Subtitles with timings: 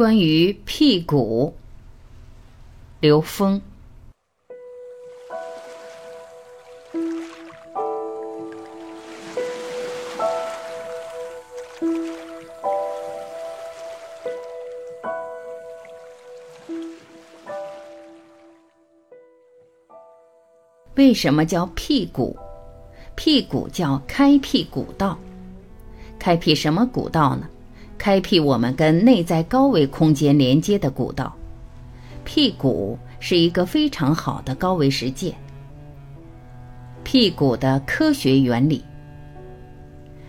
[0.00, 1.54] 关于屁股，
[3.00, 3.60] 刘峰。
[20.94, 22.34] 为什么叫屁股？
[23.14, 25.18] 屁股叫开辟古道。
[26.18, 27.46] 开辟什么古道呢？
[28.00, 31.36] 开辟我们跟内在高维空间连接的古道。
[32.24, 35.34] 屁股是一个非常好的高维实践。
[37.04, 38.82] 屁股的科学原理。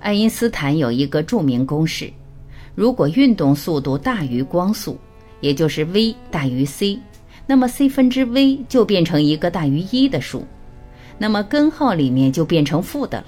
[0.00, 2.12] 爱因斯坦有一个著名公式：
[2.74, 4.98] 如果运动速度大于光速，
[5.40, 6.98] 也就是 v 大于 c。
[7.46, 10.44] 那么 c 分之 v 就变成一个大于一的数，
[11.16, 13.26] 那么根号里面就变成负的了。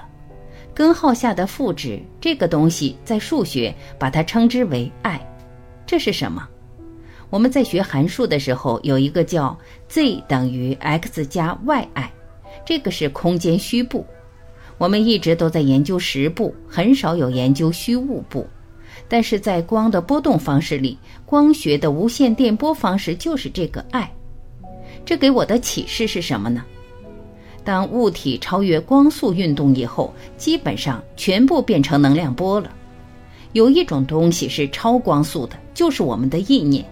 [0.75, 5.21] 根号下的负值这个东西，在数学把它称之为 i。
[5.87, 6.47] 这是什么？
[7.31, 9.57] 我们在学函数的时候有一个叫
[9.89, 11.87] z 等于 x 加 yi，
[12.65, 14.05] 这个是空间虚部。
[14.77, 18.47] 我们一直都在研究实部，很少有研究虚物部。
[19.09, 24.11] 但是在光的波动方式里，光学的无线电波方式就是这个 I。
[25.05, 26.65] 这给我的启示是什么呢？
[27.65, 32.71] 当物体超越光速运动以后，基本上全部变成能量波了。
[33.53, 36.85] 有一种东西是超光速的，就是我们的意念。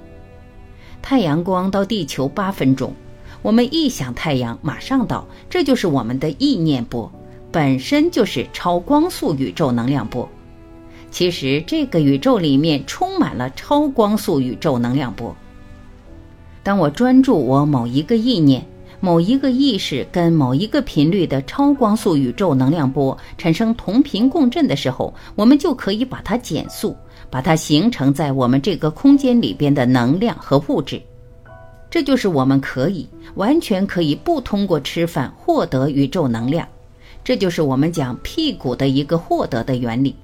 [1.03, 2.95] 太阳光到地球八分钟，
[3.43, 7.11] 我们一想太阳马上到，这就是我们的意念波，
[7.51, 10.29] 本身就是超光速宇宙能量波。
[11.11, 15.37] 其实，这个宇宙里面充满了超光速宇宙能量波。
[16.63, 18.65] 当我专注我某一个意念、
[19.05, 26.97] 某一个意识跟某一个频率的超光速宇宙能量波产生同频共振的时候，我们就可以把它减速，
[27.29, 31.03] 把它形成在我们这个空间里边的能量和物质。
[31.91, 36.65] 这就是我们可以完全可以不通过吃饭获得宇宙能量。
[37.25, 40.15] 这就是我们讲屁股的一个获得的原理。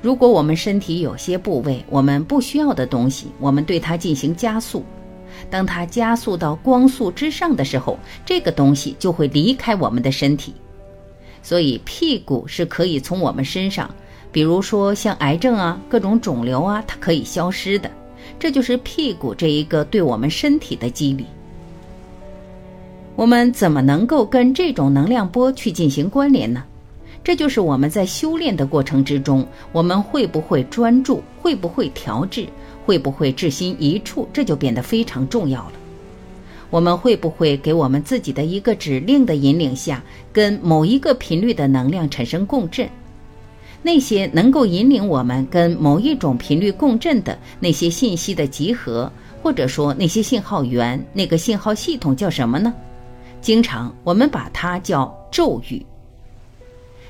[0.00, 4.84] 如果我们身体有些部位我们不需要的东西，我们对它进行加速，
[5.50, 10.54] 当它加速到光速之上的时候，这个东西就会离开我们的身体。
[11.42, 13.88] 所以屁股是可以从我们身上，
[14.32, 17.90] 比如说像癌症啊、各种肿瘤啊，它可以消失的。
[18.38, 21.24] 这就是屁股这一个对我们身体的激励。
[23.14, 26.64] 我们怎么能够跟这种能量波去进行关联呢？
[27.24, 32.46] 这就是我们在修炼的过程之中，我们会不会专注，会不会调制，
[32.86, 35.72] 会不会志心一处，这就变得非常重要了。
[36.70, 40.00] 我们会不会给我们自己的一个指令的引领下，
[40.32, 42.88] 跟某一个频率的能量产生共振？
[43.82, 49.10] 那些能够引领我们跟某一种频率共振的那些信息的集合，
[49.42, 52.72] 或者说那些信号源，那个信号系统叫什么呢？
[53.40, 55.84] 经常我们把它叫咒语。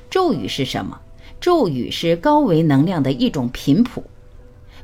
[0.08, 0.98] 咒语是什么？
[1.38, 4.02] 咒语是高维能量的一种频谱。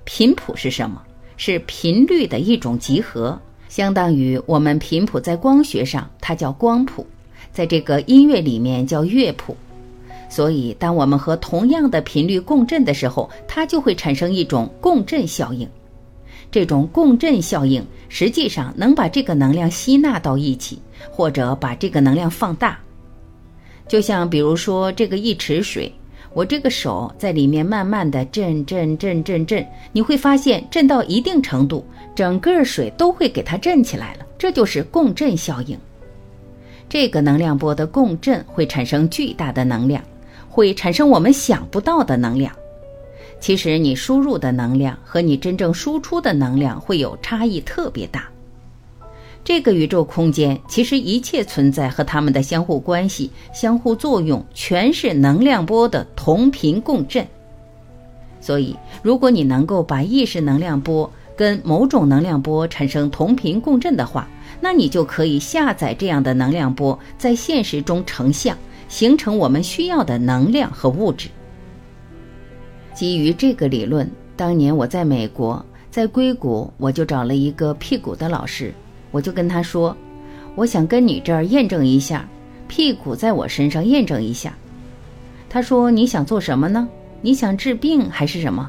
[0.05, 1.03] 频谱是什么？
[1.37, 7.05] 是频率的一种集合，相当于我们频谱在光学上，它叫光谱；
[7.53, 9.57] 在这个音乐里面叫乐谱。
[10.29, 15.69] 所以，当我们和同样的频率共振的时候，它就会产生一种共振效应。
[16.51, 20.81] 这种共振效应实际上能把这个能量吸纳到一起，
[21.11, 22.79] 或者把这个能量放大。
[23.89, 25.93] 就像比如说这个一池水，
[26.34, 31.84] 我这个手在里面慢慢的震震震震震，你会发现震到一定程度，
[32.15, 34.26] 整个水都会给它震起来了。
[34.38, 35.78] 这就是共振效应。
[36.88, 40.03] 这个能量波的共振会产生巨大的能量，
[40.48, 42.54] 会产生我们想不到的能量。
[43.38, 48.31] 其实你输入的能量和你真正输出的能量会有差异特别大。
[49.45, 57.27] 这个宇宙空间其实一切存在和它们的相互关系、相互作用，全是能量波的同频共振。
[58.41, 64.29] 所以，如果你能够把意识能量波跟某种能量波产生同频共振的话，
[64.61, 68.56] 那你就可以下载这样的能量波，在现实中成像，
[68.88, 71.29] 形成我们需要的能量和物质。
[72.95, 78.73] 基于这个理论，当年我在美国，在硅谷，我就找了一个屁股的老师。
[79.12, 79.97] 我就跟他说
[80.56, 82.29] ：“我想跟你这儿验证一下，
[82.67, 84.53] 屁股在我身上验证一下。”
[85.49, 86.88] 他说：“你想做什么呢？
[87.20, 88.69] 你想治病还是什么？”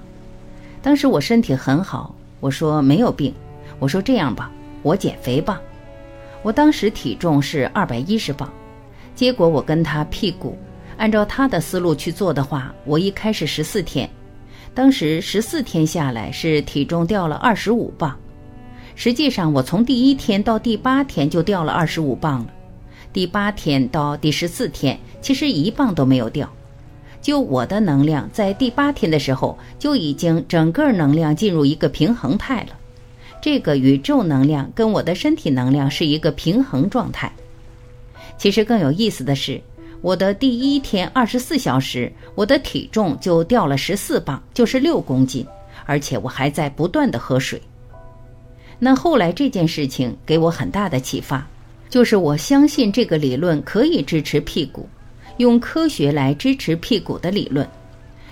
[0.83, 3.33] 当时我身体很好，我说没有病。
[3.79, 4.51] 我说这样吧，
[4.81, 5.59] 我减肥吧。
[6.41, 8.51] 我当时体重是二百一十磅，
[9.15, 10.57] 结果我跟他屁股，
[10.97, 14.09] 按照他的思路去做的话，我一开始十四天，
[14.73, 18.13] 当时十四天下来是体重掉了二十五磅，
[18.95, 22.47] 实际上我从第一天到第八天就掉了二十五磅了，
[23.11, 26.49] 第八天到第十四天其实一磅都没有掉。
[27.21, 32.77] 就我的能量在第八天的时候就已经整个能量进入一个平衡态了，
[33.41, 37.31] 这个宇宙能量跟我的身体能量是一个平衡状态。
[38.37, 39.61] 其实更有意思的是。
[40.01, 45.47] 我的第一天二十四小时，我的体重就掉了十四磅，就是六公斤，
[45.85, 47.61] 而且我还在不断的喝水。
[48.83, 51.47] 那后来这件事情给我很大的启发，
[51.89, 54.85] 就是我相信这个理论可以支持屁股，
[55.37, 57.65] 用科学来支持屁股的理论。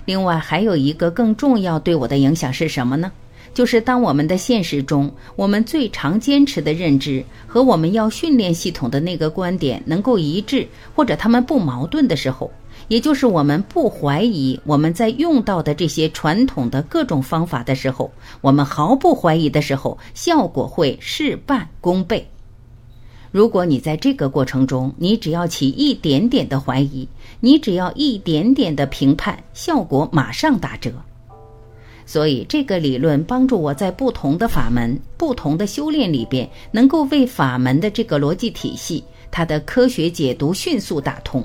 [0.03, 3.09] 另外还有一个更重要对我的影响是什么呢？
[3.53, 12.51] 就是当我们的现实中，我们最常坚持的认知和我们要训练系统的那个观点能够一致，或者他们不矛盾的时候，
[12.91, 18.11] 也就是我们不怀疑我们在用到的这些传统的各种方法的时候，
[18.41, 22.27] 我们毫不怀疑的时候，效果会事半功倍。
[23.31, 27.07] 如果你在这个过程中，你只要起一点点的怀疑，
[27.39, 30.91] 你只要一点点的评判，效果马上打折。
[32.05, 39.01] 所以，这个理论帮助我在不同的法门、不同的修炼里边，能够为法门的这个逻辑体系、
[39.31, 41.41] 它的科学解读迅速打通。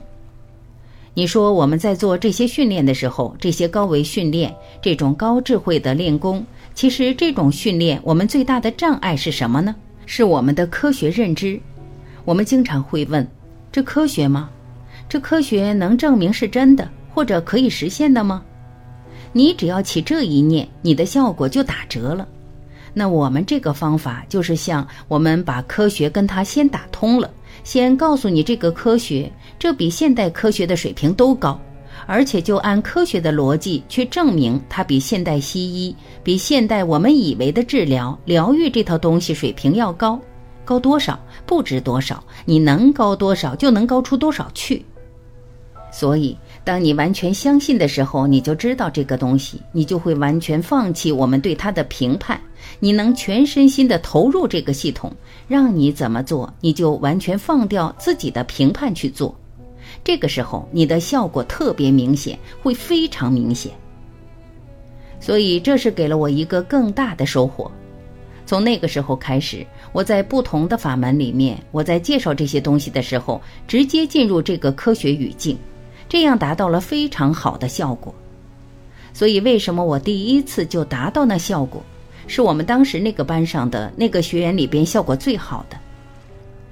[1.18, 9.74] 你说我们在做这些训练的时候，这些高维训练、这种高智慧的练功，其实这种训练我们最大的障碍是什么呢？
[10.04, 11.58] 是我们的科学认知。
[12.26, 13.26] 我们经常会问：
[13.72, 14.50] 这科学吗？
[15.08, 18.42] 这科学能证明是真的，或者可以实现的吗？
[19.32, 22.28] 你只要起这一念，你的效果就打折了。
[22.92, 27.30] 那我们这个方法就是像我们把科学跟它先打通了，
[27.64, 31.60] 先告诉你这个科学，这比现代科学的水平都高，
[32.06, 40.20] 而且就按科学的逻辑去证明它比现代西医、比现代我们以为的治疗疗愈这套东西水平要高，
[40.64, 44.84] 高多少不值多少，你能高多少就能高出多少去。
[45.92, 46.36] 所以。
[46.66, 52.40] 当你完全相信的时候，你就知道这个东西，你就会完全放弃我们对它的评判，
[52.80, 55.12] 你能全身心的投入这个系统，
[55.46, 59.32] 让你怎么做，你就完全放掉自己的评判去做。
[60.02, 63.70] 这个时候，你的效果特别明显，会非常明显。
[65.20, 67.70] 所以，这是给了我一个更大的收获。
[68.44, 75.56] 从那个时候开始，我在不同的法门里面，我在介绍这些东西的时候，直接进入这个科学语境。
[76.08, 78.14] 这样达到了非常好的效果，
[79.12, 81.82] 所以为什么我第一次就达到那效果，
[82.26, 85.76] 是我们当时那个班上的那个学员里边效果最好的。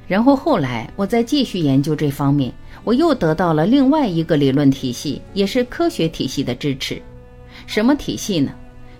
[0.06, 2.52] 然后后来我再继续研究这方面，
[2.84, 7.00] 我又得到了另外一个理论体系，也是科学体系的支持。
[7.66, 8.52] 什么体系呢？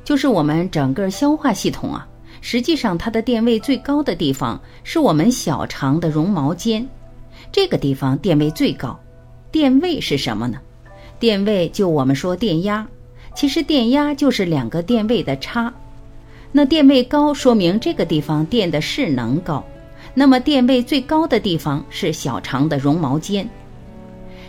[0.03, 2.07] 就是我们整个消化系统啊，
[2.41, 6.87] 实际上它的电位最高的地方是我们小肠的绒毛尖，
[7.53, 8.99] 这个地方电位最高。
[9.55, 10.59] 电位是什么呢？
[11.21, 12.85] 电位就我们说电压，
[13.37, 15.73] 其实电压就是两个电位的差。
[16.51, 19.65] 那电位高，说明这个地方电的势能高。
[20.13, 23.49] 那么电位最高的地方是小肠的绒毛尖。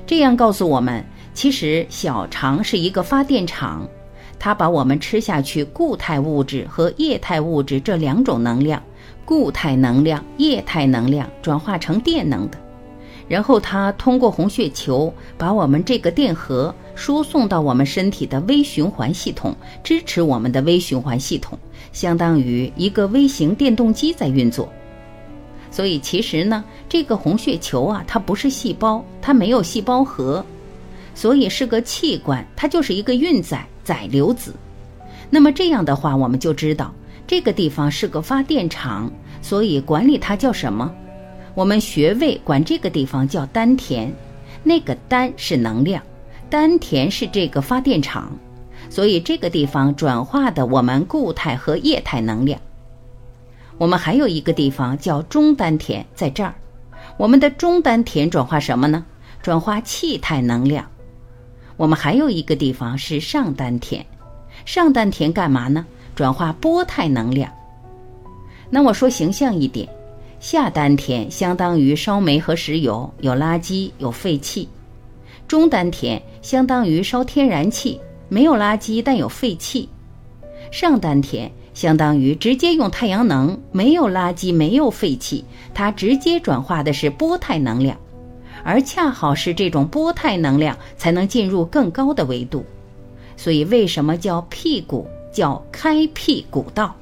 [0.07, 1.05] 这样告诉我们，
[1.35, 3.87] 其实小肠是一个发电厂，
[4.39, 8.81] 它把我们吃下去固态物质和液态物质这两种能量，
[9.23, 12.57] 固态能量、液态能量转化成电能的。
[13.27, 21.57] 然后它通过红血球把我们这个电荷输送到我们身体的微循环系统，支持我们的微循环系统，
[21.91, 24.71] 相当于一个微型电动机在运作。
[25.71, 30.45] 所以其实呢，这个红血球啊，它不是细胞，它没有细胞核，
[31.13, 34.55] 所以是个器官，它就是一个运载载流子。
[35.29, 36.93] 那么这样的话，我们就知道
[37.27, 40.93] 这个地方是个发电厂，所以管理它叫什么？
[41.55, 44.13] 我们穴位管这个地方叫丹田，
[44.61, 46.03] 那个丹是能量，
[46.49, 48.37] 丹田是这个发电厂，
[48.89, 52.59] 所以这个地方转化的我们固态和液态能量。
[53.77, 56.53] 我们还有一个地方叫中丹田，在这儿，
[57.17, 59.05] 我们的中丹田转化什么呢？
[59.41, 60.85] 转化气态能量。
[61.77, 64.05] 我们还有一个地方是上丹田，
[64.65, 65.85] 上丹田干嘛呢？
[66.15, 67.49] 转化波态能量。
[68.69, 69.87] 那我说形象一点。
[70.45, 74.67] 下丹田相当于烧煤和石油，有垃圾有废气；
[75.47, 77.99] 中丹田相当于烧天然气，
[78.29, 79.89] 没有垃圾但有废气；
[80.69, 87.97] 上丹田相当于直接用太阳能，没有垃圾没有废气，它直接转化的是波态能量，
[88.63, 92.63] 而恰好是这种波态能量才能进入更高的维度。
[93.35, 95.07] 所以为什么叫辟谷？
[95.33, 96.95] 叫开辟古道，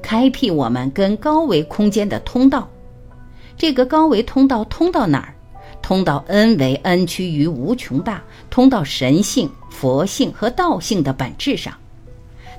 [0.00, 2.68] 开辟我们跟高维空间的通道。
[3.56, 5.34] 这个高维通道通到哪儿？
[5.80, 11.72] 通到 n 为 n 趋于无穷大，通到神性、佛性和道性的本质上。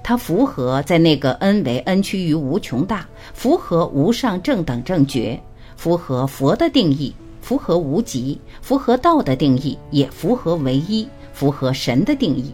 [0.04, 5.40] 它符合在那个 n 为 n 趋于无穷大，符合无上正等正觉，
[5.76, 12.54] 符合佛的定义，符合无极，符合道的定义，也符合唯一，符合神的定义。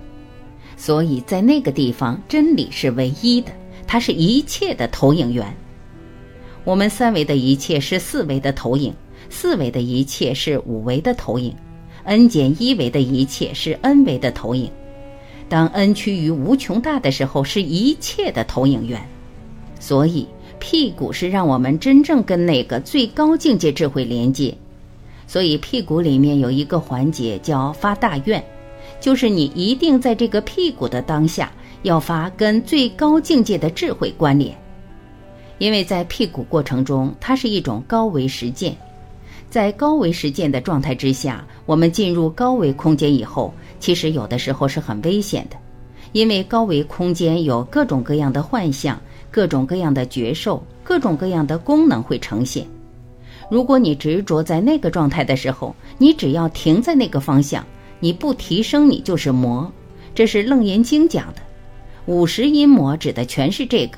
[0.75, 3.51] 所以在那个地方，真理是唯一的，
[3.85, 5.55] 它是一切的投影源。
[6.65, 8.93] 我们三维的一切是四维的投影，
[9.29, 11.53] 四维的一切是五维的投影
[12.05, 14.71] ，n 减一维的一切是 n 维的投影。
[15.49, 19.01] 当 n 趋于无穷大的时候，是一切的投影源。
[19.79, 20.25] 所以
[20.57, 24.55] 屁股是让我们真正跟那个最高境界智慧连接。
[25.27, 28.41] 所以屁股里面有一个环节叫发大愿。
[29.01, 31.51] 就是你一定在这个屁股的当下，
[31.81, 34.55] 要发跟最高境界的智慧关联，
[35.63, 38.75] 因为在辟谷过程中，它是一种高维实践，
[39.49, 45.55] 在高维实践的状态之下，我们进入高维空间以后，其实有的时候是很危险的，
[46.11, 49.01] 因为高维空间有各种各样的幻象，
[49.31, 52.67] 各种各样的觉受，各种各样的功能会呈现。
[53.49, 57.65] 如果你执着在那个状态的时候，你只要停在那个方向。
[58.01, 59.71] 你不提升，你就是魔，
[60.13, 61.41] 这是《楞严经》讲的。
[62.05, 63.97] 五十阴魔指的全是这个，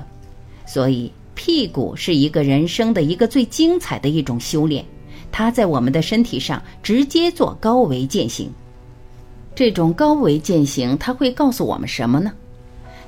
[0.68, 4.84] 所以屁股是一个人生的一个最精彩的一种修炼，
[5.32, 8.50] 它在我们的身体上直接做高维践行。
[9.54, 12.32] 这种高维践行，它会告诉我们什么呢？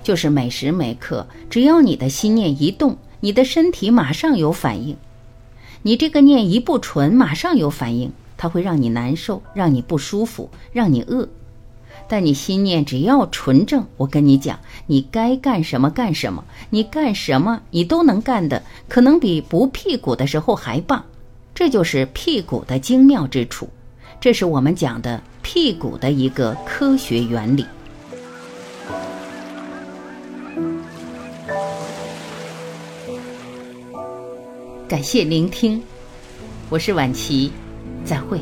[0.04, 4.96] 就是每时每刻，只要你的心念一动，你的身体马上有反应。
[5.82, 8.12] 你这个念一不纯，马上有反应。
[8.38, 11.28] 它会让你难受，让你不舒服，让你饿。
[12.08, 21.04] 但你心念只要纯正，我跟你讲，你该干什么干什么，你干什么你都能干的，可能比不屁股的时候还棒。
[21.54, 23.68] 这就是屁股的精妙之处，
[24.22, 27.66] 这是我们讲的屁股的一个科学原理。
[34.88, 35.82] 感谢聆听，
[36.70, 37.52] 我是婉琪。
[38.06, 38.40] 再会。